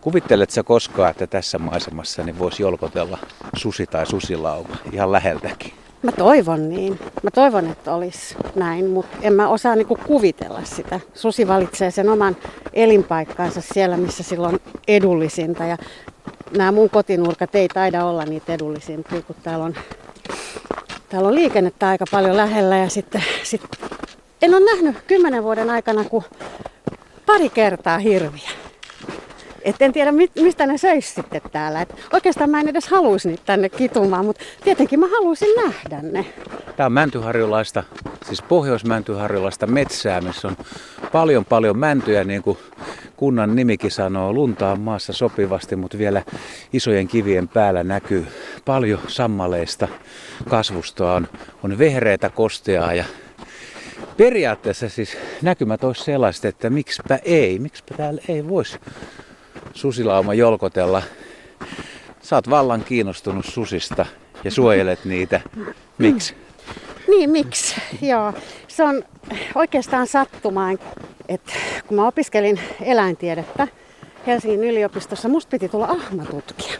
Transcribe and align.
Kuvittelet 0.00 0.50
sä 0.50 0.62
koskaan, 0.62 1.10
että 1.10 1.26
tässä 1.26 1.58
maisemassa 1.58 2.22
niin 2.22 2.38
voisi 2.38 2.62
jolkotella 2.62 3.18
susi 3.56 3.86
tai 3.86 4.06
susilauma 4.06 4.76
ihan 4.92 5.12
läheltäkin? 5.12 5.72
Mä 6.02 6.12
toivon 6.12 6.68
niin. 6.68 6.98
Mä 7.22 7.30
toivon, 7.30 7.70
että 7.70 7.94
olisi 7.94 8.34
näin, 8.54 8.86
mutta 8.86 9.16
en 9.22 9.32
mä 9.32 9.48
osaa 9.48 9.76
niinku 9.76 9.98
kuvitella 10.06 10.60
sitä. 10.64 11.00
Susi 11.14 11.48
valitsee 11.48 11.90
sen 11.90 12.08
oman 12.08 12.36
elinpaikkaansa 12.72 13.60
siellä, 13.60 13.96
missä 13.96 14.22
silloin 14.22 14.60
edullisinta. 14.88 15.64
Ja 15.64 15.76
nämä 16.56 16.72
mun 16.72 16.90
kotinurkat 16.90 17.54
ei 17.54 17.68
taida 17.68 18.04
olla 18.04 18.24
niitä 18.24 18.54
edullisimpia, 18.54 19.22
kun 19.22 19.36
täällä 19.42 19.64
on, 19.64 19.74
täällä 21.08 21.28
on 21.28 21.34
liikennettä 21.34 21.88
aika 21.88 22.04
paljon 22.10 22.36
lähellä. 22.36 22.76
Ja 22.76 22.90
sitten, 22.90 23.24
sit 23.42 23.62
en 24.42 24.54
ole 24.54 24.64
nähnyt 24.64 24.96
kymmenen 25.06 25.42
vuoden 25.42 25.70
aikana 25.70 26.04
kuin 26.04 26.24
pari 27.26 27.48
kertaa 27.48 27.98
hirviä. 27.98 28.59
Et 29.62 29.82
en 29.82 29.92
tiedä, 29.92 30.12
mistä 30.42 30.66
ne 30.66 30.78
söisi 30.78 31.14
sitten 31.14 31.40
täällä. 31.52 31.82
Et 31.82 31.94
oikeastaan 32.12 32.50
mä 32.50 32.60
en 32.60 32.68
edes 32.68 32.88
haluaisi 32.88 33.28
niitä 33.28 33.42
tänne 33.46 33.68
kitumaan, 33.68 34.24
mutta 34.24 34.44
tietenkin 34.64 35.00
mä 35.00 35.06
haluaisin 35.08 35.48
nähdä 35.56 36.02
ne. 36.02 36.26
Tämä 36.76 36.86
on 36.86 36.92
mäntyharjulaista, 36.92 37.84
siis 38.24 38.42
pohjoismäntyharjulaista 38.42 39.66
metsää, 39.66 40.20
missä 40.20 40.48
on 40.48 40.56
paljon 41.12 41.44
paljon 41.44 41.78
mäntyjä, 41.78 42.24
niin 42.24 42.42
kuin 42.42 42.58
kunnan 43.16 43.56
nimikin 43.56 43.90
sanoo. 43.90 44.32
Lunta 44.32 44.72
on 44.72 44.80
maassa 44.80 45.12
sopivasti, 45.12 45.76
mutta 45.76 45.98
vielä 45.98 46.22
isojen 46.72 47.08
kivien 47.08 47.48
päällä 47.48 47.84
näkyy 47.84 48.26
paljon 48.64 49.00
sammaleista 49.08 49.88
kasvustoa. 50.48 51.14
On, 51.14 51.28
on 51.62 51.78
vehreitä 51.78 52.30
kosteaa 52.30 52.94
ja 52.94 53.04
periaatteessa 54.16 54.88
siis 54.88 55.16
näkymät 55.42 55.84
olisi 55.84 56.04
sellaiset, 56.04 56.44
että 56.44 56.70
miksipä 56.70 57.18
ei, 57.24 57.58
miksipä 57.58 57.94
täällä 57.96 58.22
ei 58.28 58.48
voisi 58.48 58.78
susilauma 59.74 60.34
jolkotella. 60.34 61.02
Sä 62.22 62.36
oot 62.36 62.50
vallan 62.50 62.84
kiinnostunut 62.84 63.44
susista 63.44 64.06
ja 64.44 64.50
suojelet 64.50 65.04
niitä. 65.04 65.40
Miksi? 65.98 66.34
Niin, 67.08 67.30
miksi? 67.30 67.74
Joo. 68.02 68.32
Se 68.68 68.84
on 68.84 69.04
oikeastaan 69.54 70.06
sattumaan, 70.06 70.78
että 71.28 71.52
kun 71.86 71.96
mä 71.96 72.06
opiskelin 72.06 72.60
eläintiedettä 72.82 73.68
Helsingin 74.26 74.64
yliopistossa, 74.64 75.28
musta 75.28 75.50
piti 75.50 75.68
tulla 75.68 75.86
ahmatutkija. 75.86 76.78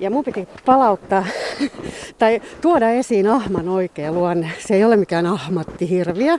Ja 0.00 0.10
mun 0.10 0.24
piti 0.24 0.48
palauttaa 0.64 1.26
tai 2.18 2.42
tuoda 2.60 2.90
esiin 2.90 3.26
ahman 3.26 3.68
oikea 3.68 4.12
luonne. 4.12 4.50
Se 4.66 4.74
ei 4.74 4.84
ole 4.84 4.96
mikään 4.96 5.26
ahmattihirviö, 5.26 6.38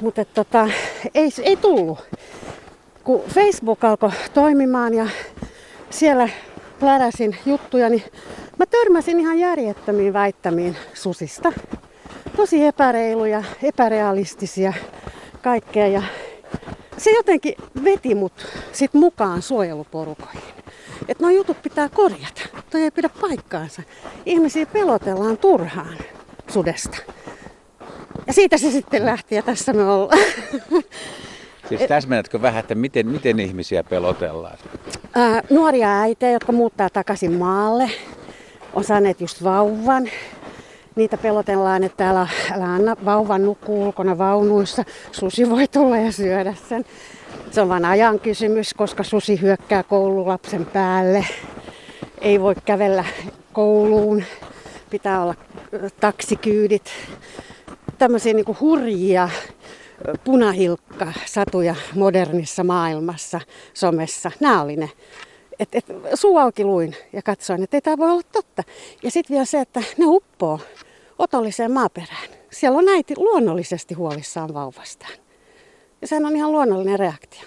mutta 0.00 0.24
tota, 0.24 0.68
ei, 1.14 1.30
ei 1.42 1.56
tullut 1.56 1.98
kun 3.04 3.22
Facebook 3.34 3.84
alkoi 3.84 4.10
toimimaan 4.34 4.94
ja 4.94 5.06
siellä 5.90 6.28
pläräsin 6.80 7.36
juttuja, 7.46 7.88
niin 7.88 8.02
mä 8.58 8.66
törmäsin 8.66 9.20
ihan 9.20 9.38
järjettömiin 9.38 10.12
väittämiin 10.12 10.76
susista. 10.94 11.52
Tosi 12.36 12.64
epäreiluja, 12.64 13.44
epärealistisia, 13.62 14.72
kaikkea. 15.42 15.86
Ja 15.86 16.02
se 16.96 17.10
jotenkin 17.10 17.54
veti 17.84 18.14
mut 18.14 18.46
sit 18.72 18.94
mukaan 18.94 19.42
suojeluporukoihin. 19.42 20.42
Että 21.08 21.24
nuo 21.24 21.30
jutut 21.30 21.62
pitää 21.62 21.88
korjata. 21.88 22.42
Toi 22.70 22.82
ei 22.82 22.90
pidä 22.90 23.08
paikkaansa. 23.20 23.82
Ihmisiä 24.26 24.66
pelotellaan 24.66 25.38
turhaan 25.38 25.96
sudesta. 26.48 26.96
Ja 28.26 28.32
siitä 28.32 28.58
se 28.58 28.70
sitten 28.70 29.06
lähti 29.06 29.34
ja 29.34 29.42
tässä 29.42 29.72
me 29.72 29.84
ollaan. 29.84 30.18
Siis 31.78 31.88
täsmennätkö 31.88 32.42
vähän, 32.42 32.60
että 32.60 32.74
miten, 32.74 33.08
miten 33.08 33.40
ihmisiä 33.40 33.84
pelotellaan? 33.84 34.58
Ää, 35.14 35.42
nuoria 35.50 36.00
äitejä, 36.00 36.32
jotka 36.32 36.52
muuttaa 36.52 36.90
takaisin 36.90 37.32
maalle, 37.32 37.90
on 38.74 38.84
saaneet 38.84 39.20
just 39.20 39.44
vauvan. 39.44 40.10
Niitä 40.96 41.16
pelotellaan, 41.16 41.84
että 41.84 42.10
älä, 42.10 42.28
älä 42.52 42.64
anna 42.64 42.96
vauvan 43.04 43.44
nukkuu 43.44 43.84
ulkona 43.84 44.18
vaunuissa. 44.18 44.84
Susi 45.12 45.50
voi 45.50 45.68
tulla 45.68 45.96
ja 45.96 46.12
syödä 46.12 46.54
sen. 46.68 46.84
Se 47.50 47.60
on 47.60 47.68
vain 47.68 47.84
ajan 47.84 48.20
kysymys, 48.20 48.74
koska 48.74 49.02
susi 49.02 49.40
hyökkää 49.40 49.82
koululapsen 49.82 50.66
päälle. 50.66 51.26
Ei 52.20 52.40
voi 52.40 52.54
kävellä 52.64 53.04
kouluun. 53.52 54.24
Pitää 54.90 55.22
olla 55.22 55.34
taksikyydit. 56.00 56.92
Tämmöisiä 57.98 58.34
niin 58.34 58.60
hurjia 58.60 59.28
punahilkka 60.24 61.12
satuja 61.26 61.74
modernissa 61.94 62.64
maailmassa, 62.64 63.40
somessa. 63.74 64.30
Nämä 64.40 64.62
oli 64.62 64.76
ne. 64.76 64.90
Et, 65.58 65.68
et, 65.74 65.84
suu 66.14 66.38
auki 66.38 66.64
luin 66.64 66.96
ja 67.12 67.22
katsoin, 67.22 67.62
että 67.62 67.76
ei 67.76 67.80
tämä 67.80 67.98
voi 67.98 68.10
olla 68.10 68.22
totta. 68.32 68.62
Ja 69.02 69.10
sitten 69.10 69.34
vielä 69.34 69.44
se, 69.44 69.60
että 69.60 69.80
ne 69.80 70.04
uppoo 70.06 70.60
otolliseen 71.18 71.72
maaperään. 71.72 72.28
Siellä 72.50 72.78
on 72.78 72.88
äiti 72.88 73.14
luonnollisesti 73.16 73.94
huolissaan 73.94 74.54
vauvastaan. 74.54 75.12
Ja 76.00 76.06
sehän 76.06 76.26
on 76.26 76.36
ihan 76.36 76.52
luonnollinen 76.52 76.98
reaktio. 76.98 77.40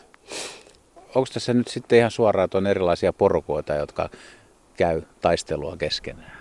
Onko 1.16 1.28
tässä 1.34 1.54
nyt 1.54 1.68
sitten 1.68 2.00
ihan 2.00 2.12
suoraan 2.12 2.50
on 2.54 2.68
erilaisia 2.68 3.14
porukoita, 3.14 3.74
jotka 3.74 4.10
käy 4.78 5.02
taistelua 5.22 5.78
keskenään? 5.78 6.32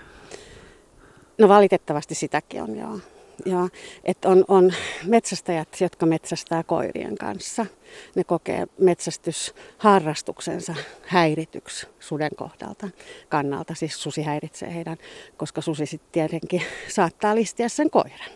No 1.39 1.49
valitettavasti 1.49 2.15
sitäkin 2.15 2.63
on, 2.63 2.79
joo. 2.79 2.99
Ja, 3.47 3.69
että 4.05 4.29
on, 4.29 4.45
on 4.49 4.73
metsästäjät, 5.07 5.69
jotka 5.81 6.07
metsästää 6.07 6.63
koirien 6.63 7.19
kanssa. 7.19 7.67
Ne 8.15 8.25
kokee 8.25 8.67
metsästysharrastuksensa 8.79 10.75
häirityksi 11.07 11.87
suden 12.01 12.31
kohdalta, 12.37 12.89
kannalta. 13.29 13.75
Siis 13.75 14.03
susi 14.03 14.23
häiritsee 14.23 14.75
heidän, 14.75 14.97
koska 15.37 15.61
susi 15.61 15.87
sitten 15.87 16.13
tietenkin 16.13 16.63
saattaa 16.89 17.35
listiä 17.35 17.69
sen 17.69 17.91
koiran. 17.91 18.31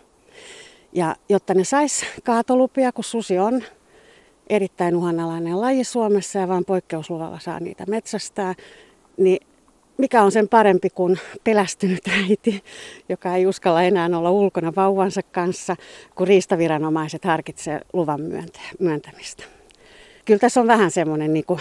Ja 0.92 1.16
jotta 1.28 1.54
ne 1.54 1.64
sais 1.64 2.04
kaatolupia, 2.24 2.92
kun 2.92 3.04
susi 3.04 3.38
on 3.38 3.62
erittäin 4.46 4.96
uhanalainen 4.96 5.60
laji 5.60 5.84
Suomessa 5.84 6.38
ja 6.38 6.48
vain 6.48 6.64
poikkeusluvalla 6.64 7.38
saa 7.38 7.60
niitä 7.60 7.84
metsästää, 7.88 8.54
niin 9.16 9.46
mikä 9.98 10.22
on 10.22 10.32
sen 10.32 10.48
parempi 10.48 10.90
kuin 10.90 11.18
pelästynyt 11.44 12.08
äiti, 12.08 12.64
joka 13.08 13.34
ei 13.34 13.46
uskalla 13.46 13.82
enää 13.82 14.10
olla 14.14 14.30
ulkona 14.30 14.72
vauvansa 14.76 15.20
kanssa, 15.22 15.76
kun 16.14 16.28
riistaviranomaiset 16.28 17.24
harkitsee 17.24 17.80
luvan 17.92 18.20
myöntämistä. 18.78 19.44
Kyllä 20.24 20.40
tässä 20.40 20.60
on 20.60 20.66
vähän 20.66 20.90
semmoinen 20.90 21.32
niin 21.32 21.44
kuin 21.44 21.60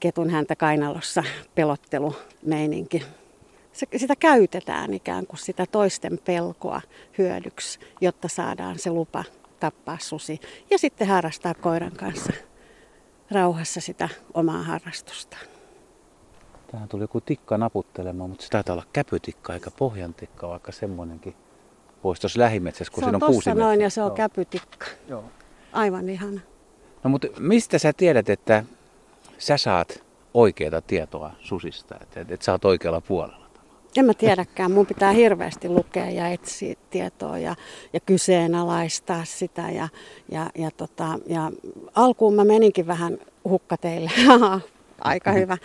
ketun 0.00 0.30
häntä 0.30 0.56
kainalossa 0.56 1.24
pelottelumeininki. 1.54 3.02
Sitä 3.96 4.16
käytetään 4.16 4.94
ikään 4.94 5.26
kuin 5.26 5.38
sitä 5.38 5.66
toisten 5.66 6.18
pelkoa 6.24 6.80
hyödyksi, 7.18 7.78
jotta 8.00 8.28
saadaan 8.28 8.78
se 8.78 8.90
lupa 8.90 9.24
tappaa 9.60 9.98
susi 10.00 10.40
ja 10.70 10.78
sitten 10.78 11.08
harrastaa 11.08 11.54
koiran 11.54 11.92
kanssa 11.92 12.32
rauhassa 13.30 13.80
sitä 13.80 14.08
omaa 14.34 14.62
harrastustaan. 14.62 15.57
Tähän 16.72 16.88
tuli 16.88 17.02
joku 17.02 17.20
tikka 17.20 17.58
naputtelemaan, 17.58 18.30
mutta 18.30 18.44
se 18.44 18.50
taitaa 18.50 18.72
olla 18.72 18.86
käpytikka 18.92 19.54
eikä 19.54 19.70
pohjantikka, 19.70 20.48
vaikka 20.48 20.72
semmoinenkin 20.72 21.34
voisi 22.04 22.20
tuossa 22.20 22.40
lähimetsässä, 22.40 22.92
kun 22.92 23.02
se 23.02 23.04
siinä 23.04 23.16
on 23.16 23.32
kuusi 23.32 23.54
noin 23.54 23.80
ja 23.80 23.90
se 23.90 24.02
on 24.02 24.08
Joo. 24.08 24.16
käpytikka. 24.16 24.86
Joo. 25.08 25.24
Aivan 25.72 26.08
ihana. 26.08 26.40
No 27.04 27.10
mutta 27.10 27.28
mistä 27.38 27.78
sä 27.78 27.92
tiedät, 27.92 28.28
että 28.28 28.64
sä 29.38 29.56
saat 29.56 30.02
oikeaa 30.34 30.80
tietoa 30.80 31.30
susista, 31.40 31.94
että, 32.02 32.20
että, 32.20 32.44
sä 32.44 32.52
oot 32.52 32.64
oikealla 32.64 33.00
puolella? 33.00 33.48
En 33.96 34.04
mä 34.04 34.14
tiedäkään. 34.14 34.72
Mun 34.72 34.86
pitää 34.86 35.12
hirveästi 35.12 35.68
lukea 35.68 36.10
ja 36.10 36.28
etsiä 36.28 36.74
tietoa 36.90 37.38
ja, 37.38 37.54
ja 37.92 38.00
kyseenalaistaa 38.00 39.24
sitä. 39.24 39.70
Ja, 39.70 39.88
ja, 40.30 40.50
ja, 40.54 40.70
tota, 40.70 41.18
ja 41.26 41.52
alkuun 41.94 42.34
mä 42.34 42.44
meninkin 42.44 42.86
vähän 42.86 43.18
hukkateille. 43.44 44.10
aika 45.00 45.32
hyvä 45.32 45.58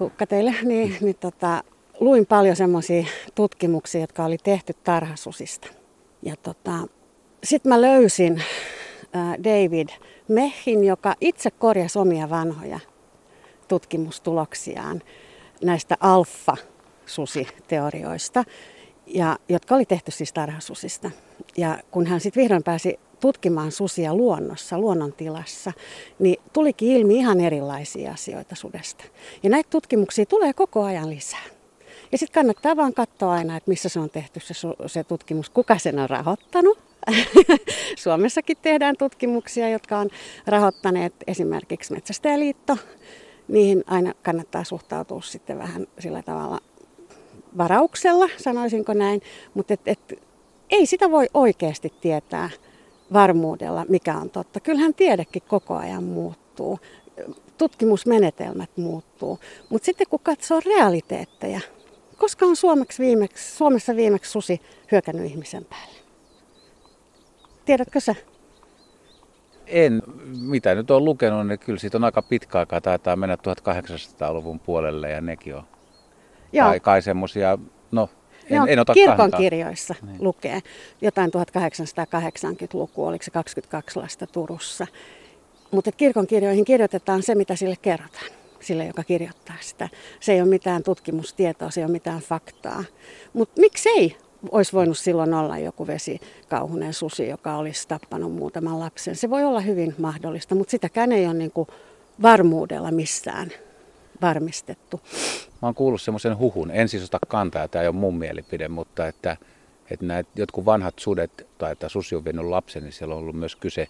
hukka 0.00 0.26
teille, 0.26 0.54
niin, 0.62 0.96
niin 1.00 1.16
tota, 1.20 1.64
luin 2.00 2.26
paljon 2.26 2.56
semmoisia 2.56 3.04
tutkimuksia, 3.34 4.00
jotka 4.00 4.24
oli 4.24 4.38
tehty 4.38 4.72
tarhasusista. 4.84 5.68
Ja 6.22 6.36
tota, 6.36 6.72
sitten 7.44 7.70
mä 7.70 7.80
löysin 7.80 8.42
David 9.44 9.88
Mehin, 10.28 10.84
joka 10.84 11.14
itse 11.20 11.50
korjasi 11.50 11.98
omia 11.98 12.30
vanhoja 12.30 12.80
tutkimustuloksiaan 13.68 15.02
näistä 15.64 15.96
alfa-susiteorioista, 16.00 18.44
ja, 19.06 19.38
jotka 19.48 19.74
oli 19.74 19.84
tehty 19.84 20.10
siis 20.10 20.32
tarhasusista. 20.32 21.10
Ja 21.56 21.78
kun 21.90 22.06
hän 22.06 22.20
sitten 22.20 22.42
vihdoin 22.42 22.62
pääsi 22.62 22.98
tutkimaan 23.20 23.72
susia 23.72 24.14
luonnossa, 24.14 24.78
luonnontilassa, 24.78 25.72
niin 26.18 26.36
tulikin 26.52 26.90
ilmi 26.92 27.16
ihan 27.16 27.40
erilaisia 27.40 28.12
asioita 28.12 28.54
sudesta. 28.54 29.04
Ja 29.42 29.50
näitä 29.50 29.70
tutkimuksia 29.70 30.26
tulee 30.26 30.52
koko 30.52 30.84
ajan 30.84 31.10
lisää. 31.10 31.44
Ja 32.12 32.18
sitten 32.18 32.34
kannattaa 32.34 32.76
vaan 32.76 32.94
katsoa 32.94 33.32
aina, 33.32 33.56
että 33.56 33.70
missä 33.70 33.88
se 33.88 34.00
on 34.00 34.10
tehty 34.10 34.40
se, 34.40 34.54
se 34.86 35.04
tutkimus, 35.04 35.50
kuka 35.50 35.78
sen 35.78 35.98
on 35.98 36.10
rahoittanut. 36.10 36.78
Suomessakin 38.04 38.56
tehdään 38.62 38.96
tutkimuksia, 38.96 39.68
jotka 39.68 39.98
on 39.98 40.10
rahoittaneet 40.46 41.14
esimerkiksi 41.26 41.92
Metsästäjäliitto, 41.92 42.76
niihin 43.48 43.84
aina 43.86 44.14
kannattaa 44.22 44.64
suhtautua 44.64 45.22
sitten 45.22 45.58
vähän 45.58 45.86
sillä 45.98 46.22
tavalla 46.22 46.60
varauksella, 47.58 48.28
sanoisinko 48.36 48.94
näin, 48.94 49.22
mutta 49.54 49.74
et, 49.74 49.80
et, 49.86 50.22
ei 50.70 50.86
sitä 50.86 51.10
voi 51.10 51.26
oikeasti 51.34 51.92
tietää 52.00 52.50
varmuudella, 53.12 53.86
mikä 53.88 54.16
on 54.16 54.30
totta. 54.30 54.60
Kyllähän 54.60 54.94
tiedekin 54.94 55.42
koko 55.48 55.76
ajan 55.76 56.04
muuttuu, 56.04 56.78
tutkimusmenetelmät 57.58 58.70
muuttuu, 58.76 59.38
mutta 59.68 59.86
sitten 59.86 60.06
kun 60.10 60.20
katsoo 60.22 60.60
realiteetteja, 60.66 61.60
koska 62.18 62.46
on 62.46 62.56
Suomeksi 62.56 63.02
viimeksi, 63.02 63.56
Suomessa 63.56 63.96
viimeksi 63.96 64.30
susi 64.30 64.60
hyökännyt 64.92 65.26
ihmisen 65.26 65.64
päälle? 65.64 66.00
Tiedätkö 67.64 68.00
sä? 68.00 68.14
En, 69.66 70.02
mitä 70.40 70.74
nyt 70.74 70.90
on 70.90 71.04
lukenut, 71.04 71.46
niin 71.46 71.58
kyllä 71.58 71.78
siitä 71.78 71.98
on 71.98 72.04
aika 72.04 72.22
pitkä 72.22 72.58
aikaa, 72.58 72.80
taitaa 72.80 73.16
mennä 73.16 73.34
1800-luvun 73.36 74.60
puolelle 74.60 75.10
ja 75.10 75.20
nekin 75.20 75.56
on 75.56 75.62
Joo. 76.52 76.68
kai, 76.68 76.80
kai 76.80 77.02
semmoisia, 77.02 77.58
no 77.90 78.08
en, 78.50 78.68
en 78.68 78.78
ota 78.78 78.94
kirkon 78.94 79.16
kantaa. 79.16 79.40
kirjoissa 79.40 79.94
niin. 80.02 80.24
lukee 80.24 80.60
jotain 81.00 81.30
1880-lukua, 81.30 83.08
oliko 83.08 83.24
se 83.24 83.30
22 83.30 83.98
lasta 83.98 84.26
Turussa. 84.26 84.86
Mutta 85.70 85.92
kirkon 85.92 86.26
kirjoihin 86.26 86.64
kirjoitetaan 86.64 87.22
se, 87.22 87.34
mitä 87.34 87.56
sille 87.56 87.76
kerrotaan, 87.82 88.30
sille, 88.60 88.86
joka 88.86 89.04
kirjoittaa 89.04 89.56
sitä. 89.60 89.88
Se 90.20 90.32
ei 90.32 90.40
ole 90.40 90.48
mitään 90.48 90.82
tutkimustietoa, 90.82 91.70
se 91.70 91.80
ei 91.80 91.84
ole 91.84 91.92
mitään 91.92 92.20
faktaa. 92.20 92.84
Mutta 93.32 93.60
miksei 93.60 94.16
olisi 94.50 94.72
voinut 94.72 94.98
silloin 94.98 95.34
olla 95.34 95.58
joku 95.58 95.86
vesikauhunen 95.86 96.94
susi, 96.94 97.28
joka 97.28 97.56
olisi 97.56 97.88
tappanut 97.88 98.32
muutaman 98.32 98.80
lapsen. 98.80 99.16
Se 99.16 99.30
voi 99.30 99.44
olla 99.44 99.60
hyvin 99.60 99.94
mahdollista, 99.98 100.54
mutta 100.54 100.70
sitäkään 100.70 101.12
ei 101.12 101.26
ole 101.26 101.34
niin 101.34 101.50
kuin 101.52 101.68
varmuudella 102.22 102.90
missään 102.90 103.52
varmistettu. 104.22 105.00
Mä 105.62 105.68
oon 105.68 105.74
kuullut 105.74 106.02
semmoisen 106.02 106.38
huhun, 106.38 106.70
en 106.70 106.88
siis 106.88 107.04
ota 107.04 107.18
kantaa, 107.28 107.68
tämä 107.68 107.82
ei 107.82 107.88
ole 107.88 107.96
mun 107.96 108.18
mielipide, 108.18 108.68
mutta 108.68 109.06
että, 109.06 109.36
että 109.90 110.06
nämä 110.06 110.22
jotkut 110.36 110.64
vanhat 110.64 110.98
sudet 110.98 111.46
tai 111.58 111.72
että 111.72 111.88
susi 111.88 112.16
on 112.16 112.24
vienyt 112.24 112.44
lapsen, 112.44 112.82
niin 112.82 112.92
siellä 112.92 113.14
on 113.14 113.20
ollut 113.20 113.36
myös 113.36 113.56
kyse 113.56 113.88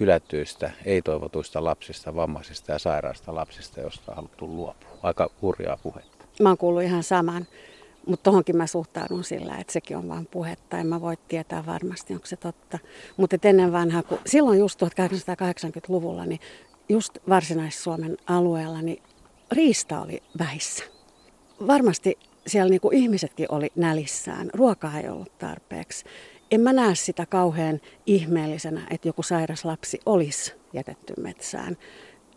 hylättyistä, 0.00 0.70
ei-toivotuista 0.84 1.64
lapsista, 1.64 2.14
vammaisista 2.14 2.72
ja 2.72 2.78
sairaista 2.78 3.34
lapsista, 3.34 3.80
josta 3.80 4.12
on 4.12 4.16
haluttu 4.16 4.46
luopua. 4.46 4.98
Aika 5.02 5.30
hurjaa 5.42 5.78
puhetta. 5.82 6.24
Mä 6.42 6.48
oon 6.48 6.58
kuullut 6.58 6.82
ihan 6.82 7.02
saman. 7.02 7.46
Mutta 8.06 8.22
tohonkin 8.22 8.56
mä 8.56 8.66
suhtaudun 8.66 9.24
sillä, 9.24 9.56
että 9.56 9.72
sekin 9.72 9.96
on 9.96 10.08
vain 10.08 10.26
puhetta. 10.26 10.78
En 10.78 10.86
mä 10.86 11.00
voi 11.00 11.16
tietää 11.28 11.66
varmasti, 11.66 12.14
onko 12.14 12.26
se 12.26 12.36
totta. 12.36 12.78
Mutta 13.16 13.36
ennen 13.44 13.72
vanhaa, 13.72 14.02
kun 14.02 14.18
silloin 14.26 14.58
just 14.58 14.82
1880-luvulla, 14.82 16.26
niin 16.26 16.40
just 16.88 17.18
Varsinais-Suomen 17.28 18.16
alueella, 18.26 18.82
niin 18.82 19.02
riista 19.52 20.00
oli 20.00 20.22
vähissä. 20.38 20.84
Varmasti 21.66 22.18
siellä 22.46 22.70
niin 22.70 22.80
kuin 22.80 22.96
ihmisetkin 22.96 23.46
oli 23.48 23.68
nälissään. 23.76 24.50
Ruokaa 24.54 24.98
ei 24.98 25.08
ollut 25.08 25.38
tarpeeksi. 25.38 26.04
En 26.50 26.60
mä 26.60 26.72
näe 26.72 26.94
sitä 26.94 27.26
kauhean 27.26 27.80
ihmeellisenä, 28.06 28.86
että 28.90 29.08
joku 29.08 29.22
sairas 29.22 29.64
lapsi 29.64 30.00
olisi 30.06 30.54
jätetty 30.72 31.14
metsään 31.20 31.76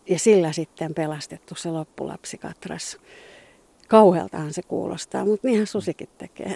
ja 0.10 0.20
sillä 0.20 0.52
sitten 0.52 0.94
pelastettu 0.94 1.56
se 1.56 1.70
loppulapsikatras. 1.70 2.98
Kauhealtahan 3.88 4.54
se 4.54 4.62
kuulostaa, 4.62 5.26
mutta 5.26 5.48
niinhän 5.48 5.68
susikin 5.68 6.10
tekee. 6.18 6.56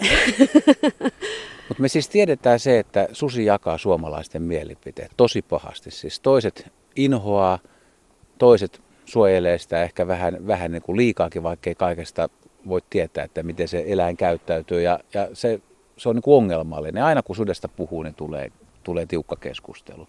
Mutta 1.68 1.82
me 1.82 1.88
siis 1.88 2.08
tiedetään 2.08 2.60
se, 2.60 2.78
että 2.78 3.08
susi 3.12 3.44
jakaa 3.44 3.78
suomalaisten 3.78 4.42
mielipiteet 4.42 5.10
tosi 5.16 5.42
pahasti. 5.42 5.90
Siis 5.90 6.20
toiset 6.20 6.72
inhoaa, 6.96 7.58
toiset 8.38 8.82
suojelee 9.04 9.58
sitä 9.58 9.82
ehkä 9.82 10.06
vähän, 10.06 10.46
vähän 10.46 10.72
niin 10.72 10.82
kuin 10.82 10.96
liikaakin, 10.96 11.42
vaikka 11.42 11.70
ei 11.70 11.74
kaikesta 11.74 12.28
voi 12.68 12.80
tietää, 12.90 13.24
että 13.24 13.42
miten 13.42 13.68
se 13.68 13.84
eläin 13.86 14.16
käyttäytyy. 14.16 14.82
Ja, 14.82 15.00
ja 15.14 15.28
se, 15.32 15.60
se 15.96 16.08
on 16.08 16.14
niin 16.14 16.22
kuin 16.22 16.36
ongelmallinen. 16.36 17.04
Aina 17.04 17.22
kun 17.22 17.36
sudesta 17.36 17.68
puhuu, 17.68 18.02
niin 18.02 18.14
tulee, 18.14 18.52
tulee 18.82 19.06
tiukka 19.06 19.36
keskustelu. 19.36 20.08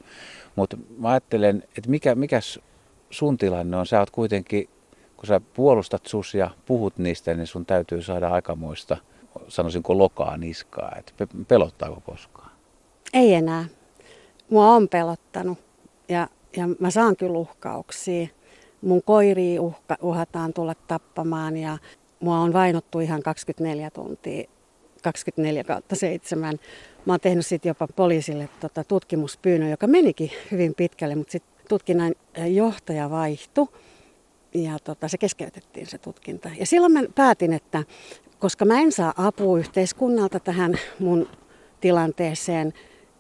Mutta 0.56 0.78
mä 0.98 1.10
ajattelen, 1.10 1.64
että 1.78 1.90
mikä, 1.90 2.16
mikä 2.16 2.40
sun 3.10 3.38
tilanne 3.38 3.78
on? 3.78 3.86
Sä 3.86 4.00
oot 4.00 4.10
kuitenkin 4.10 4.70
kun 5.18 5.28
sä 5.28 5.42
puolustat 5.54 6.06
susia, 6.06 6.52
puhut 6.66 6.98
niistä, 6.98 7.34
niin 7.34 7.48
sun 7.48 7.66
täytyy 7.66 8.02
saada 8.02 8.30
aikamoista, 8.30 8.98
sanoisinko 9.48 9.98
lokaa 9.98 10.38
niskaa. 10.38 10.96
Että 10.98 11.28
pelottaako 11.48 12.02
koskaan? 12.06 12.52
Ei 13.14 13.34
enää. 13.34 13.66
Mua 14.50 14.72
on 14.72 14.90
pelottanut 14.90 15.58
ja, 16.10 16.28
ja 16.58 16.68
mä 16.80 16.92
saan 16.92 17.16
kyllä 17.16 17.38
uhkauksia. 17.38 18.28
Mun 18.82 19.04
koiri 19.04 19.60
uhka, 19.60 19.98
uhataan 20.02 20.54
tulla 20.54 20.76
tappamaan 20.88 21.58
ja 21.58 21.78
mua 22.20 22.40
on 22.40 22.54
vainottu 22.54 23.00
ihan 23.00 23.24
24 23.24 23.90
tuntia, 23.92 24.50
24 25.04 25.64
kautta 25.64 25.96
7. 25.96 26.60
Mä 27.06 27.14
oon 27.14 27.20
tehnyt 27.20 27.46
sitten 27.46 27.70
jopa 27.70 27.88
poliisille 27.96 28.50
tota 28.60 28.84
tutkimuspyynnön, 28.84 29.70
joka 29.70 29.88
menikin 29.88 30.32
hyvin 30.52 30.74
pitkälle, 30.76 31.16
mutta 31.16 31.32
sitten 31.32 31.56
tutkinnan 31.70 32.16
johtaja 32.48 33.10
vaihtui 33.10 33.68
ja 34.54 34.80
tota, 34.84 35.08
se 35.08 35.18
keskeytettiin 35.18 35.88
se 35.88 35.98
tutkinta. 35.98 36.50
Ja 36.60 36.66
silloin 36.66 36.94
mä 36.94 37.04
päätin, 37.16 37.54
että 37.54 37.84
koska 38.40 38.66
mä 38.66 38.82
en 38.82 38.92
saa 38.92 39.14
apua 39.18 39.60
yhteiskunnalta 39.60 40.40
tähän 40.40 40.80
mun 41.00 41.28
tilanteeseen, 41.82 42.74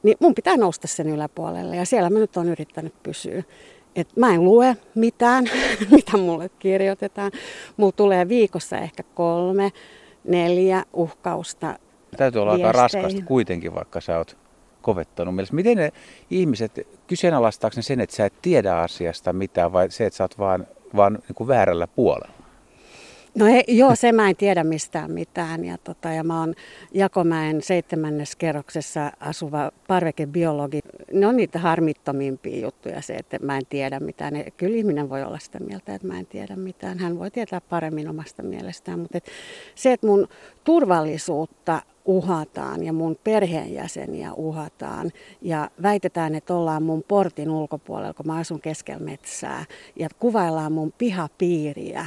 niin 0.03 0.17
mun 0.19 0.35
pitää 0.35 0.57
nousta 0.57 0.87
sen 0.87 1.09
yläpuolelle. 1.09 1.75
Ja 1.75 1.85
siellä 1.85 2.09
mä 2.09 2.19
nyt 2.19 2.37
on 2.37 2.49
yrittänyt 2.49 3.03
pysyä. 3.03 3.43
Et 3.95 4.15
mä 4.15 4.33
en 4.33 4.45
lue 4.45 4.77
mitään, 4.95 5.45
mitä 5.91 6.17
mulle 6.17 6.49
kirjoitetaan. 6.59 7.31
Mulla 7.77 7.91
tulee 7.91 8.27
viikossa 8.27 8.77
ehkä 8.77 9.03
kolme, 9.03 9.71
neljä 10.23 10.83
uhkausta 10.93 11.79
Täytyy 12.17 12.41
olla 12.41 12.51
viesteihin. 12.51 12.67
aika 12.67 12.81
raskasta 12.81 13.21
kuitenkin, 13.25 13.75
vaikka 13.75 14.01
sä 14.01 14.17
oot 14.17 14.37
kovettanut 14.81 15.35
mielessä. 15.35 15.55
Miten 15.55 15.77
ne 15.77 15.91
ihmiset, 16.29 16.87
kyseenalaistaako 17.07 17.73
ne 17.75 17.81
sen, 17.81 18.01
että 18.01 18.15
sä 18.15 18.25
et 18.25 18.33
tiedä 18.41 18.75
asiasta 18.77 19.33
mitään 19.33 19.73
vai 19.73 19.91
se, 19.91 20.05
että 20.05 20.17
sä 20.17 20.23
oot 20.23 20.37
vaan 20.37 20.67
vaan 20.95 21.13
niin 21.13 21.35
kuin 21.35 21.47
väärällä 21.47 21.87
puolella. 21.87 22.44
No 23.35 23.45
he, 23.45 23.63
joo, 23.67 23.95
se 23.95 24.11
mä 24.11 24.29
en 24.29 24.35
tiedä 24.35 24.63
mistään 24.63 25.11
mitään. 25.11 25.65
Ja, 25.65 25.77
tota, 25.77 26.09
ja 26.09 26.23
mä 26.23 26.39
oon 26.39 26.53
Jakomäen 26.93 27.61
seitsemännes 27.61 28.35
kerroksessa 28.35 29.11
asuva 29.19 29.71
parvekebiologi. 29.87 30.79
Ne 31.13 31.27
on 31.27 31.35
niitä 31.35 31.59
harmittomimpia 31.59 32.61
juttuja 32.61 33.01
se, 33.01 33.13
että 33.13 33.37
mä 33.41 33.57
en 33.57 33.65
tiedä 33.69 33.99
mitään. 33.99 34.33
Kyllä 34.57 34.77
ihminen 34.77 35.09
voi 35.09 35.23
olla 35.23 35.39
sitä 35.39 35.59
mieltä, 35.59 35.95
että 35.95 36.07
mä 36.07 36.19
en 36.19 36.25
tiedä 36.25 36.55
mitään. 36.55 36.99
Hän 36.99 37.19
voi 37.19 37.31
tietää 37.31 37.61
paremmin 37.61 38.09
omasta 38.09 38.43
mielestään. 38.43 38.99
Mutta 38.99 39.17
et 39.17 39.25
se, 39.75 39.93
että 39.93 40.07
mun 40.07 40.27
turvallisuutta 40.63 41.81
uhataan 42.05 42.83
ja 42.83 42.93
mun 42.93 43.17
perheenjäseniä 43.23 44.33
uhataan 44.33 45.11
ja 45.41 45.69
väitetään, 45.81 46.35
että 46.35 46.53
ollaan 46.53 46.83
mun 46.83 47.03
portin 47.07 47.49
ulkopuolella, 47.49 48.13
kun 48.13 48.27
mä 48.27 48.35
asun 48.35 48.61
keskellä 48.61 49.05
metsää 49.05 49.65
ja 49.95 50.09
kuvaillaan 50.19 50.71
mun 50.71 50.93
pihapiiriä 50.97 52.05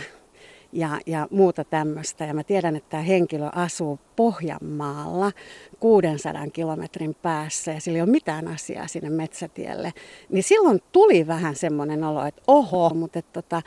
ja, 0.73 1.01
ja 1.07 1.29
muuta 1.31 1.65
tämmöistä. 1.65 2.25
Ja 2.25 2.35
mä 2.35 2.45
tiedän, 2.45 2.77
että 2.77 2.91
tämä 2.91 3.03
henkilö 3.03 3.49
asuu 3.55 3.99
Pohjanmaalla 4.17 5.33
600 5.81 6.47
kilometrin 6.53 7.15
päässä 7.15 7.73
ja 7.73 7.81
sillä 7.81 7.97
ei 7.97 8.03
ole 8.03 8.11
mitään 8.11 8.49
asiaa 8.49 8.87
sinne 8.87 9.11
metsätielle. 9.11 9.93
Niin 10.29 10.43
silloin 10.43 10.83
tuli 10.93 11.27
vähän 11.27 11.57
semmoinen 11.57 12.05
olo, 12.05 12.27
että 12.27 12.43
oho, 12.47 12.91
mutta 12.95 13.19
että 13.19 13.43
tota, 13.43 13.63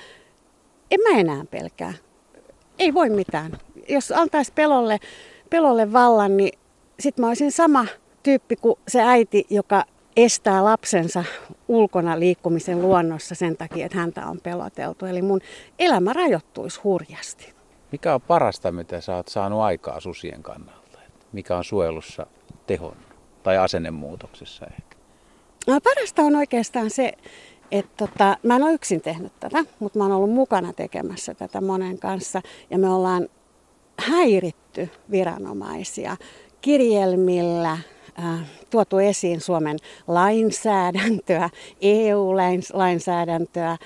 en 0.91 1.00
mä 1.12 1.20
enää 1.20 1.46
pelkää. 1.51 1.93
Ei 2.79 2.93
voi 2.93 3.10
mitään. 3.10 3.51
Jos 3.89 4.12
antaisi 4.12 4.51
pelolle 4.55 5.00
pelolle 5.51 5.93
vallan, 5.93 6.38
niin 6.38 6.60
sitten 7.00 7.24
mä 7.24 7.27
olisin 7.27 7.51
sama 7.51 7.86
tyyppi 8.24 8.55
kuin 8.55 8.79
se 8.88 9.01
äiti, 9.01 9.46
joka 9.50 9.86
estää 10.15 10.63
lapsensa 10.63 11.23
ulkona 11.67 12.19
liikkumisen 12.19 12.81
luonnossa 12.81 13.35
sen 13.35 13.57
takia, 13.57 13.85
että 13.85 13.97
häntä 13.97 14.27
on 14.27 14.39
peloteltu. 14.43 15.05
Eli 15.05 15.21
mun 15.21 15.41
elämä 15.79 16.13
rajoittuisi 16.13 16.81
hurjasti. 16.83 17.53
Mikä 17.91 18.13
on 18.13 18.21
parasta, 18.21 18.71
mitä 18.71 19.01
sä 19.01 19.15
oot 19.15 19.27
saanut 19.27 19.61
aikaa 19.61 19.99
susien 19.99 20.43
kannalta? 20.43 20.99
Mikä 21.33 21.57
on 21.57 21.63
suojelussa 21.63 22.27
tehon 22.67 22.95
tai 23.43 23.57
asennemuutoksessa 23.57 24.65
ehkä? 24.65 24.95
No, 25.67 25.79
parasta 25.81 26.21
on 26.21 26.35
oikeastaan 26.35 26.89
se, 26.89 27.13
että 27.71 28.07
tota, 28.07 28.37
mä 28.43 28.55
en 28.55 28.63
ole 28.63 28.73
yksin 28.73 29.01
tehnyt 29.01 29.33
tätä, 29.39 29.65
mutta 29.79 29.99
mä 29.99 30.05
oon 30.05 30.13
ollut 30.13 30.33
mukana 30.33 30.73
tekemässä 30.73 31.33
tätä 31.33 31.61
monen 31.61 31.99
kanssa. 31.99 32.41
Ja 32.69 32.79
me 32.79 32.89
ollaan 32.89 33.29
häiritty 33.97 34.89
viranomaisia 35.11 36.17
kirjelmillä, 36.61 37.77
tuotu 38.69 38.97
esiin 38.97 39.41
Suomen 39.41 39.77
lainsäädäntöä, 40.07 41.49
EU-lainsäädäntöä, 41.81 43.71
äh, 43.71 43.79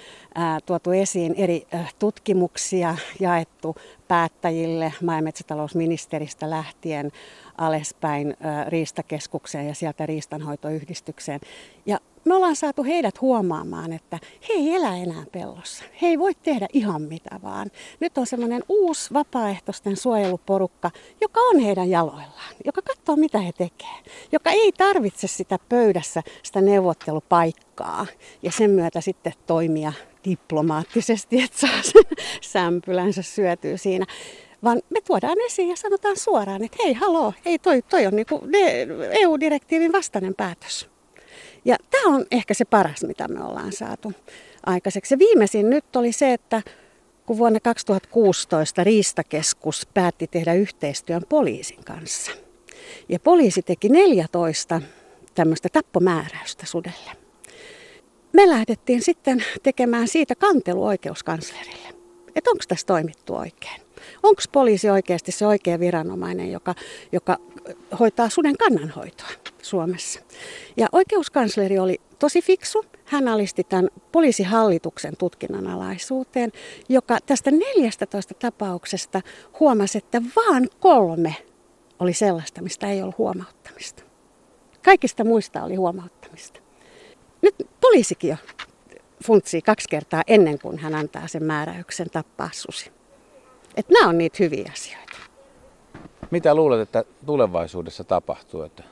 tuotu 0.65 0.91
esiin 0.91 1.35
eri 1.37 1.67
äh, 1.73 1.93
tutkimuksia, 1.99 2.97
jaettu 3.19 3.75
päättäjille 4.07 4.93
maa- 5.01 5.15
ja 5.15 5.21
metsätalousministeristä 5.21 6.49
lähtien 6.49 7.11
alaspäin 7.57 8.37
Riistakeskukseen 8.67 9.67
ja 9.67 9.75
sieltä 9.75 10.05
Riistanhoitoyhdistykseen. 10.05 11.39
Ja 11.85 11.99
me 12.25 12.35
ollaan 12.35 12.55
saatu 12.55 12.83
heidät 12.83 13.21
huomaamaan, 13.21 13.93
että 13.93 14.19
he 14.49 14.53
ei 14.53 14.75
elä 14.75 14.97
enää 14.97 15.23
pellossa. 15.31 15.83
He 16.01 16.07
ei 16.07 16.19
voi 16.19 16.35
tehdä 16.35 16.67
ihan 16.73 17.01
mitä 17.01 17.39
vaan. 17.43 17.71
Nyt 17.99 18.17
on 18.17 18.27
semmoinen 18.27 18.63
uusi 18.69 19.13
vapaaehtoisten 19.13 19.97
suojeluporukka, 19.97 20.91
joka 21.21 21.39
on 21.39 21.59
heidän 21.59 21.89
jaloillaan, 21.89 22.55
joka 22.65 22.81
katsoo 22.81 23.15
mitä 23.15 23.39
he 23.39 23.51
tekee, 23.51 23.97
joka 24.31 24.49
ei 24.49 24.71
tarvitse 24.71 25.27
sitä 25.27 25.59
pöydässä, 25.69 26.23
sitä 26.43 26.61
neuvottelupaikkaa 26.61 28.05
ja 28.43 28.51
sen 28.51 28.71
myötä 28.71 29.01
sitten 29.01 29.33
toimia 29.47 29.93
diplomaattisesti, 30.25 31.41
että 31.41 31.57
saa 31.57 31.81
sen 31.81 32.25
sämpylänsä 32.53 33.21
syötyä 33.21 33.77
siinä 33.77 34.05
vaan 34.63 34.81
me 34.89 35.01
tuodaan 35.01 35.37
esiin 35.45 35.69
ja 35.69 35.75
sanotaan 35.75 36.17
suoraan, 36.17 36.63
että 36.63 36.77
hei, 36.83 36.93
haloo, 36.93 37.33
ei 37.45 37.59
toi, 37.59 37.81
toi 37.81 38.05
on 38.05 38.15
niinku 38.15 38.41
EU-direktiivin 39.21 39.91
vastainen 39.91 40.35
päätös. 40.35 40.94
Ja 41.65 41.75
tämä 41.91 42.15
on 42.15 42.25
ehkä 42.31 42.53
se 42.53 42.65
paras, 42.65 43.03
mitä 43.03 43.27
me 43.27 43.43
ollaan 43.43 43.73
saatu 43.73 44.13
aikaiseksi. 44.65 45.13
Ja 45.13 45.19
viimeisin 45.19 45.69
nyt 45.69 45.95
oli 45.95 46.11
se, 46.11 46.33
että 46.33 46.61
kun 47.25 47.37
vuonna 47.37 47.59
2016 47.59 48.83
Riistakeskus 48.83 49.87
päätti 49.93 50.27
tehdä 50.27 50.53
yhteistyön 50.53 51.21
poliisin 51.29 51.83
kanssa. 51.83 52.31
Ja 53.09 53.19
poliisi 53.19 53.61
teki 53.61 53.89
14 53.89 54.81
tämmöistä 55.35 55.69
tappomääräystä 55.71 56.65
sudelle. 56.65 57.11
Me 58.33 58.49
lähdettiin 58.49 59.01
sitten 59.01 59.45
tekemään 59.63 60.07
siitä 60.07 60.35
kantelu 60.35 60.85
oikeuskanslerille, 60.85 61.87
että 62.35 62.49
onko 62.49 62.63
tässä 62.67 62.87
toimittu 62.87 63.35
oikein. 63.35 63.84
Onko 64.23 64.41
poliisi 64.51 64.89
oikeasti 64.89 65.31
se 65.31 65.47
oikea 65.47 65.79
viranomainen, 65.79 66.51
joka, 66.51 66.75
joka 67.11 67.37
hoitaa 67.99 68.29
suden 68.29 68.57
kannanhoitoa 68.57 69.29
Suomessa? 69.61 70.19
Ja 70.77 70.87
oikeuskansleri 70.91 71.79
oli 71.79 72.01
tosi 72.19 72.41
fiksu. 72.41 72.85
Hän 73.05 73.27
alisti 73.27 73.63
tämän 73.63 73.89
poliisihallituksen 74.11 75.17
tutkinnan 75.17 75.67
alaisuuteen, 75.67 76.51
joka 76.89 77.17
tästä 77.25 77.51
14 77.51 78.33
tapauksesta 78.33 79.21
huomasi, 79.59 79.97
että 79.97 80.21
vaan 80.35 80.67
kolme 80.79 81.35
oli 81.99 82.13
sellaista, 82.13 82.61
mistä 82.61 82.91
ei 82.91 83.01
ollut 83.01 83.17
huomauttamista. 83.17 84.03
Kaikista 84.83 85.23
muista 85.23 85.63
oli 85.63 85.75
huomauttamista. 85.75 86.59
Nyt 87.41 87.55
poliisikin 87.81 88.29
jo 88.29 88.37
funtsii 89.23 89.61
kaksi 89.61 89.89
kertaa 89.89 90.23
ennen 90.27 90.59
kuin 90.59 90.77
hän 90.79 90.95
antaa 90.95 91.27
sen 91.27 91.43
määräyksen 91.43 92.09
tappaa 92.09 92.49
susi. 92.53 92.94
Että 93.75 93.93
nämä 93.93 94.09
on 94.09 94.17
niitä 94.17 94.37
hyviä 94.39 94.71
asioita. 94.73 95.17
Mitä 96.31 96.55
luulet, 96.55 96.79
että 96.79 97.03
tulevaisuudessa 97.25 98.03
tapahtuu, 98.03 98.61
että 98.61 98.83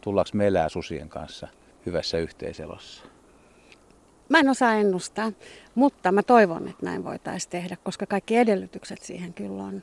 tullaanko 0.00 0.30
me 0.34 0.46
elää 0.46 0.68
susien 0.68 1.08
kanssa 1.08 1.48
hyvässä 1.86 2.18
yhteiselossa? 2.18 3.04
Mä 4.28 4.38
en 4.38 4.48
osaa 4.48 4.74
ennustaa, 4.74 5.32
mutta 5.74 6.12
mä 6.12 6.22
toivon, 6.22 6.68
että 6.68 6.86
näin 6.86 7.04
voitaisiin 7.04 7.50
tehdä, 7.50 7.76
koska 7.84 8.06
kaikki 8.06 8.36
edellytykset 8.36 9.02
siihen 9.02 9.34
kyllä 9.34 9.62
on. 9.62 9.82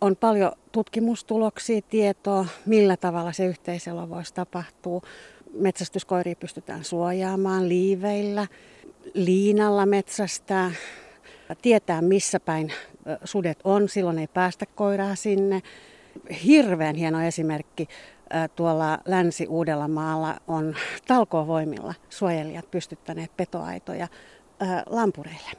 On 0.00 0.16
paljon 0.16 0.52
tutkimustuloksia, 0.72 1.82
tietoa, 1.82 2.46
millä 2.66 2.96
tavalla 2.96 3.32
se 3.32 3.46
yhteiselo 3.46 4.08
voisi 4.08 4.34
tapahtua. 4.34 5.00
Metsästyskoiria 5.54 6.36
pystytään 6.36 6.84
suojaamaan 6.84 7.68
liiveillä, 7.68 8.46
liinalla 9.14 9.86
metsästää, 9.86 10.70
tietää 11.62 12.02
missä 12.02 12.40
päin 12.40 12.72
sudet 13.24 13.58
on, 13.64 13.88
silloin 13.88 14.18
ei 14.18 14.26
päästä 14.26 14.66
koiraa 14.66 15.14
sinne. 15.14 15.62
Hirveän 16.44 16.94
hieno 16.94 17.22
esimerkki 17.22 17.88
tuolla 18.56 18.98
Länsi-Uudellamaalla 19.04 20.36
on 20.48 20.76
talkovoimilla 21.06 21.94
suojelijat 22.08 22.70
pystyttäneet 22.70 23.36
petoaitoja 23.36 24.08
lampureille. 24.86 25.50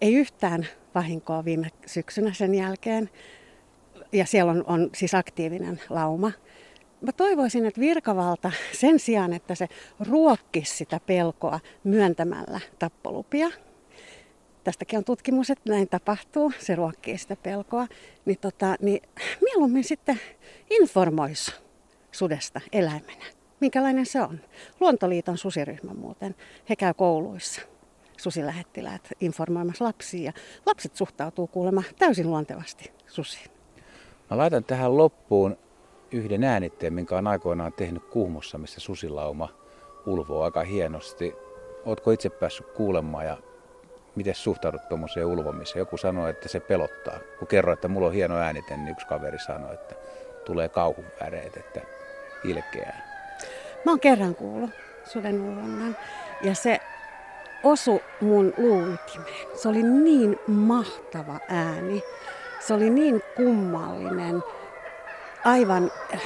Ei 0.00 0.14
yhtään 0.14 0.66
vahinkoa 0.94 1.44
viime 1.44 1.68
syksynä 1.86 2.32
sen 2.32 2.54
jälkeen. 2.54 3.10
Ja 4.12 4.26
siellä 4.26 4.52
on, 4.52 4.64
on 4.66 4.90
siis 4.94 5.14
aktiivinen 5.14 5.80
lauma. 5.90 6.32
Mä 7.00 7.12
toivoisin, 7.12 7.66
että 7.66 7.80
virkavalta 7.80 8.52
sen 8.72 8.98
sijaan, 8.98 9.32
että 9.32 9.54
se 9.54 9.68
ruokkisi 10.00 10.76
sitä 10.76 11.00
pelkoa 11.06 11.60
myöntämällä 11.84 12.60
tappolupia, 12.78 13.50
tästäkin 14.68 14.98
on 14.98 15.04
tutkimus, 15.04 15.50
että 15.50 15.70
näin 15.70 15.88
tapahtuu, 15.88 16.52
se 16.58 16.74
ruokkii 16.74 17.18
sitä 17.18 17.36
pelkoa, 17.36 17.86
niin, 18.24 18.38
tota, 18.38 18.76
niin 18.80 19.02
mieluummin 19.42 19.84
sitten 19.84 20.20
informoisi 20.70 21.54
sudesta 22.12 22.60
eläimenä. 22.72 23.24
Minkälainen 23.60 24.06
se 24.06 24.22
on? 24.22 24.40
Luontoliiton 24.80 25.38
susiryhmä 25.38 25.94
muuten, 25.94 26.34
he 26.68 26.76
käy 26.76 26.94
kouluissa 26.94 27.62
susilähettiläät 28.16 29.08
informoimassa 29.20 29.84
lapsia 29.84 30.22
ja 30.22 30.32
lapset 30.66 30.96
suhtautuu 30.96 31.46
kuulemma 31.46 31.82
täysin 31.98 32.30
luontevasti 32.30 32.92
susiin. 33.06 33.50
Mä 34.30 34.38
laitan 34.38 34.64
tähän 34.64 34.96
loppuun 34.96 35.58
yhden 36.12 36.44
äänitteen, 36.44 36.94
minkä 36.94 37.16
on 37.16 37.26
aikoinaan 37.26 37.72
tehnyt 37.72 38.04
Kuhmossa, 38.04 38.58
missä 38.58 38.80
susilauma 38.80 39.48
ulvoo 40.06 40.42
aika 40.42 40.64
hienosti. 40.64 41.34
Ootko 41.84 42.10
itse 42.10 42.30
päässyt 42.30 42.66
kuulemaan 42.66 43.26
ja 43.26 43.47
miten 44.14 44.34
suhtaudut 44.34 44.88
tuommoiseen 44.88 45.26
ulvomiseen? 45.26 45.78
Joku 45.78 45.96
sanoi, 45.96 46.30
että 46.30 46.48
se 46.48 46.60
pelottaa. 46.60 47.18
Kun 47.38 47.48
kerroin, 47.48 47.74
että 47.74 47.88
mulla 47.88 48.06
on 48.06 48.12
hieno 48.12 48.36
äänite, 48.36 48.76
niin 48.76 48.88
yksi 48.88 49.06
kaveri 49.06 49.38
sanoi, 49.38 49.74
että 49.74 49.94
tulee 50.44 50.68
kauhun 50.68 51.06
väreet, 51.20 51.56
että 51.56 51.80
ilkeää. 52.44 53.08
Mä 53.84 53.92
oon 53.92 54.00
kerran 54.00 54.34
kuullut 54.34 54.70
suden 55.04 55.40
ulvonnan 55.40 55.96
ja 56.42 56.54
se 56.54 56.80
osu 57.62 58.02
mun 58.20 58.54
luuytimeen. 58.56 59.46
Se 59.54 59.68
oli 59.68 59.82
niin 59.82 60.38
mahtava 60.46 61.40
ääni. 61.48 62.02
Se 62.60 62.74
oli 62.74 62.90
niin 62.90 63.22
kummallinen, 63.36 64.42
aivan 65.44 65.90
äh, 66.14 66.20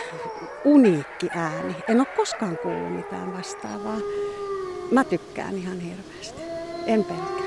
uniikki 0.64 1.28
ääni. 1.36 1.76
En 1.88 1.98
ole 1.98 2.06
koskaan 2.16 2.58
kuullut 2.58 2.96
mitään 2.96 3.32
vastaavaa. 3.32 3.98
Mä 4.90 5.04
tykkään 5.04 5.54
ihan 5.54 5.80
hirveästi. 5.80 6.42
En 6.86 7.04
pelkää. 7.04 7.41